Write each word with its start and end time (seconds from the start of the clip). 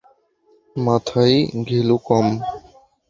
মাথায় 0.75 1.35
ঘিলু 1.67 1.97
কম। 2.07 2.25